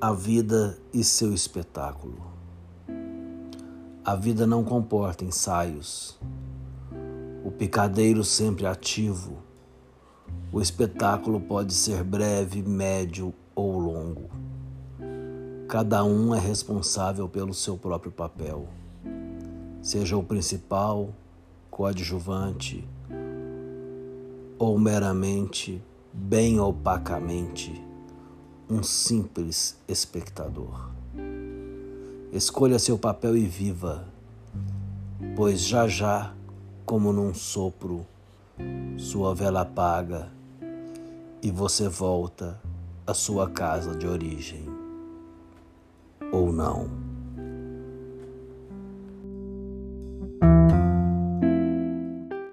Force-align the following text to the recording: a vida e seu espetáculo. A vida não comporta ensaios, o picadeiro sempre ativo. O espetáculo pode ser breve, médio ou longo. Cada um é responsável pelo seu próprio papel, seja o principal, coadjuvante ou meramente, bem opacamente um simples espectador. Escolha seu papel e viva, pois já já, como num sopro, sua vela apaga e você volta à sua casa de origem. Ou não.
a 0.00 0.12
vida 0.12 0.78
e 0.94 1.02
seu 1.02 1.34
espetáculo. 1.34 2.22
A 4.04 4.14
vida 4.14 4.46
não 4.46 4.62
comporta 4.62 5.24
ensaios, 5.24 6.16
o 7.44 7.50
picadeiro 7.50 8.22
sempre 8.22 8.64
ativo. 8.64 9.38
O 10.52 10.60
espetáculo 10.60 11.40
pode 11.40 11.74
ser 11.74 12.04
breve, 12.04 12.62
médio 12.62 13.34
ou 13.56 13.76
longo. 13.76 14.30
Cada 15.66 16.04
um 16.04 16.32
é 16.32 16.38
responsável 16.38 17.28
pelo 17.28 17.52
seu 17.52 17.76
próprio 17.76 18.12
papel, 18.12 18.68
seja 19.82 20.16
o 20.16 20.22
principal, 20.22 21.12
coadjuvante 21.72 22.88
ou 24.60 24.78
meramente, 24.78 25.82
bem 26.12 26.60
opacamente 26.60 27.87
um 28.70 28.82
simples 28.82 29.78
espectador. 29.88 30.90
Escolha 32.30 32.78
seu 32.78 32.98
papel 32.98 33.36
e 33.36 33.46
viva, 33.46 34.06
pois 35.34 35.62
já 35.62 35.88
já, 35.88 36.34
como 36.84 37.12
num 37.12 37.32
sopro, 37.32 38.06
sua 38.98 39.34
vela 39.34 39.62
apaga 39.62 40.30
e 41.42 41.50
você 41.50 41.88
volta 41.88 42.60
à 43.06 43.14
sua 43.14 43.48
casa 43.48 43.96
de 43.96 44.06
origem. 44.06 44.66
Ou 46.30 46.52
não. 46.52 47.08